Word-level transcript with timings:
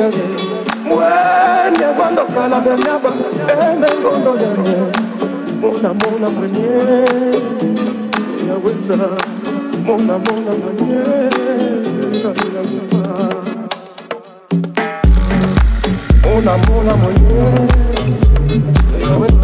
yeze 0.00 0.24
mwende 0.88 1.86
kwando 1.96 2.22
kala 2.34 2.58
benyaba 2.64 3.10
emengondo 3.52 4.32
yane 4.42 4.74
mona 5.60 5.90
mona 6.00 6.28
manye 6.36 6.68
yaweza 8.48 8.96
mona 9.86 10.14
mona 10.24 10.52
manye 10.62 11.00
mona 16.22 16.52
mona 16.66 16.94
manye 17.02 17.38
yaweza 19.02 19.39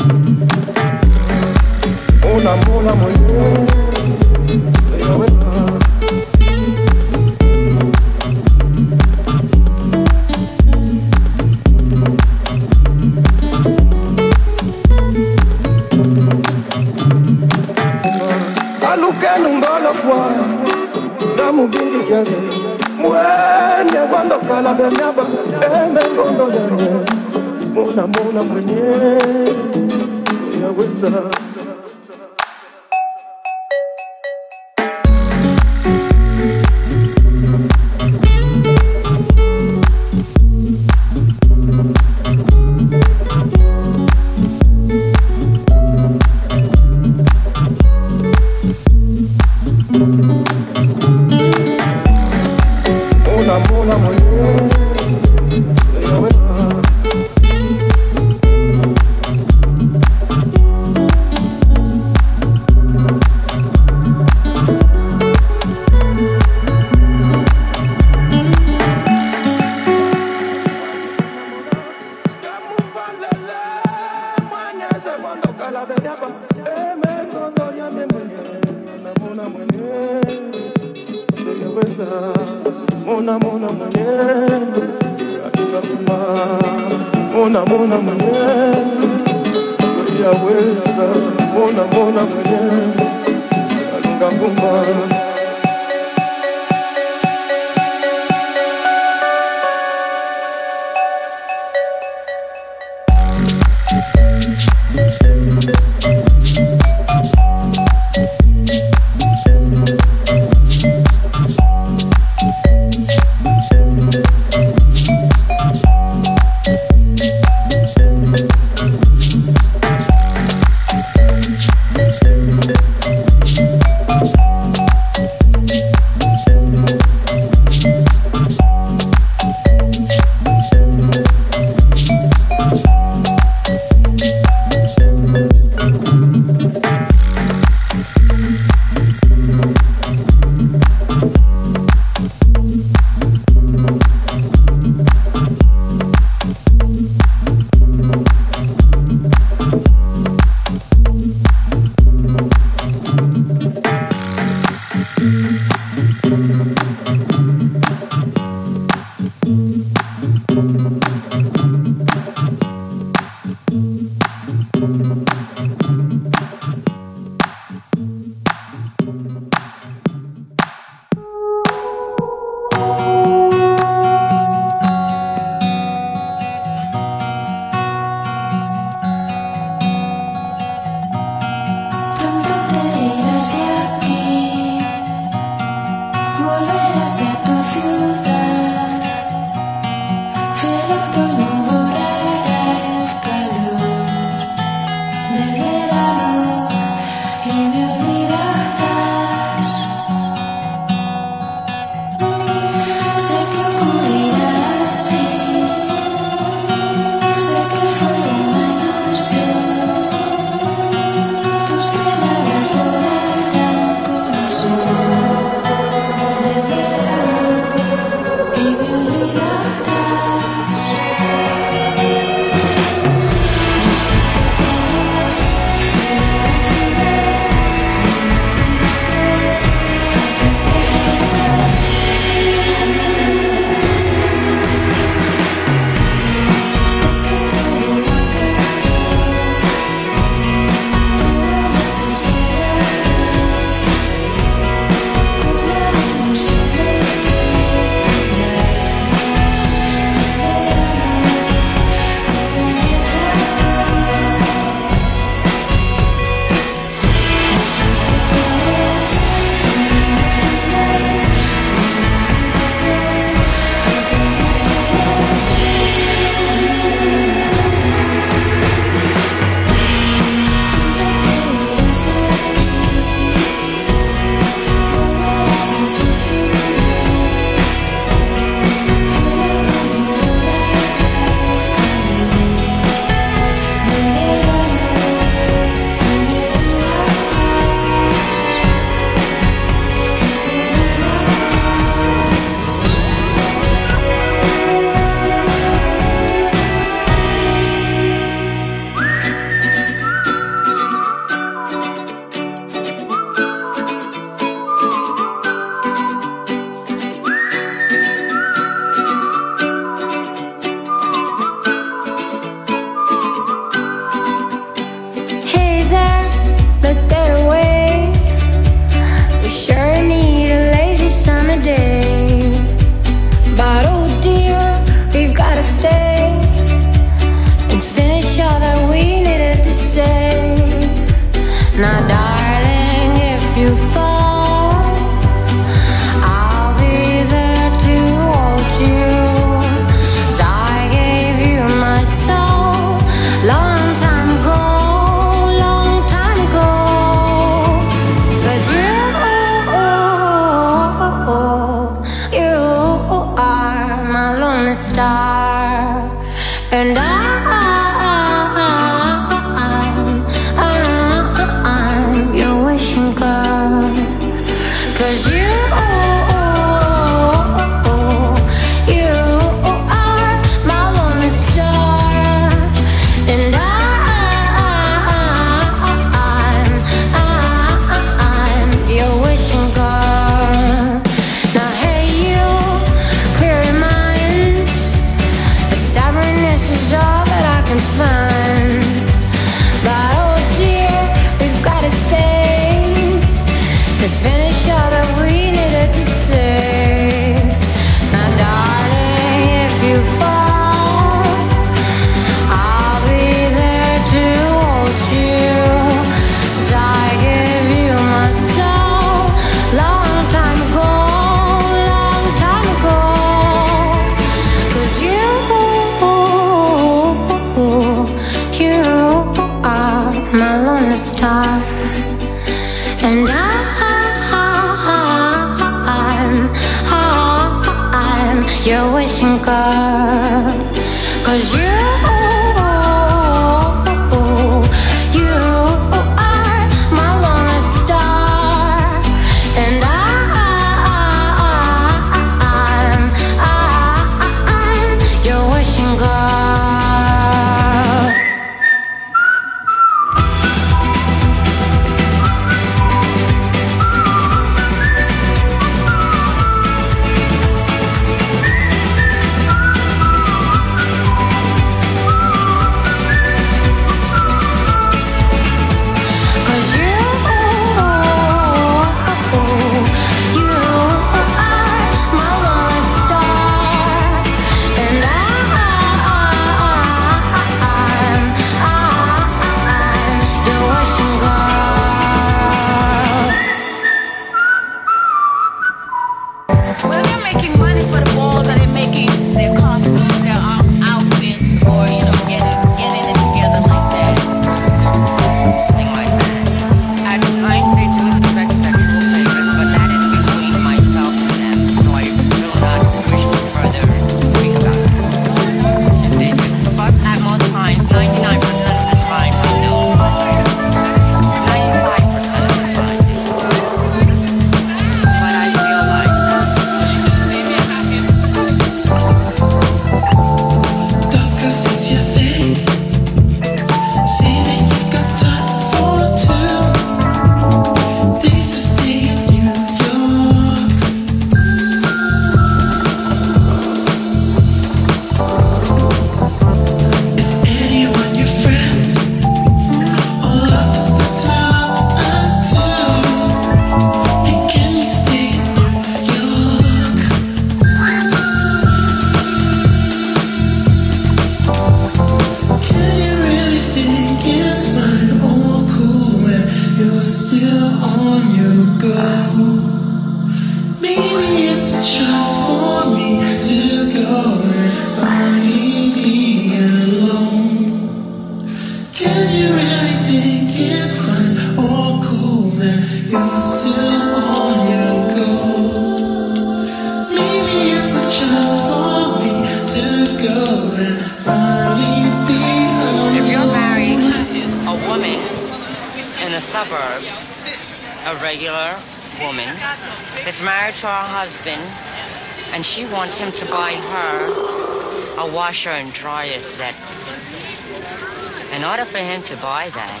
to 599.28 599.36
buy 599.36 599.68
that, 599.70 600.00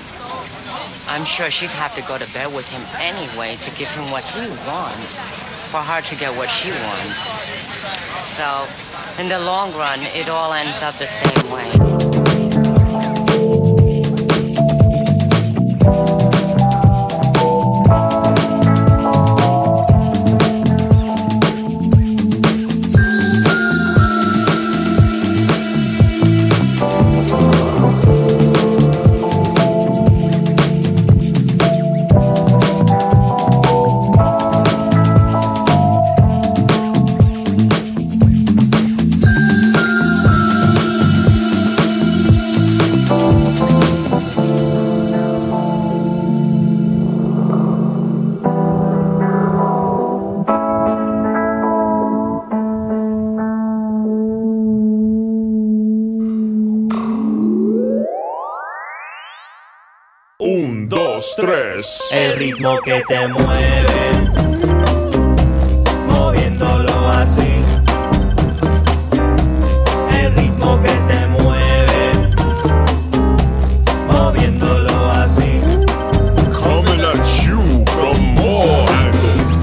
I'm 1.06 1.24
sure 1.24 1.50
she'd 1.50 1.70
have 1.70 1.94
to 1.96 2.02
go 2.02 2.16
to 2.16 2.26
bed 2.32 2.54
with 2.54 2.68
him 2.70 2.80
anyway 2.98 3.56
to 3.56 3.70
give 3.76 3.88
him 3.88 4.10
what 4.10 4.24
he 4.24 4.48
wants, 4.66 5.18
for 5.68 5.80
her 5.80 6.00
to 6.00 6.14
get 6.16 6.34
what 6.36 6.48
she 6.48 6.70
wants. 6.70 7.16
So, 8.36 8.66
in 9.20 9.28
the 9.28 9.38
long 9.40 9.72
run, 9.74 10.00
it 10.16 10.30
all 10.30 10.54
ends 10.54 10.82
up 10.82 10.94
the 10.96 11.06
same 11.06 11.52
way. 11.52 11.77
El 61.40 62.36
ritmo 62.36 62.80
que 62.80 63.00
te 63.06 63.28
mueve, 63.28 64.28
moviéndolo 66.08 67.08
así. 67.10 67.62
El 70.20 70.34
ritmo 70.34 70.82
que 70.82 70.88
te 70.88 71.26
mueve, 71.28 72.34
moviéndolo 74.08 75.12
así. 75.12 75.60
Coming 76.52 77.02
at 77.04 77.24
you 77.46 77.84
from 77.94 78.20
more 78.34 78.90
angles. 78.90 79.58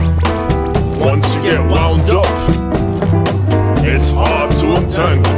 Once 0.98 1.36
you 1.36 1.42
get 1.42 1.60
wound 1.60 2.10
up, 2.10 2.26
it's 3.84 4.12
hard 4.12 4.52
to 4.52 4.76
untangle. 4.78 5.35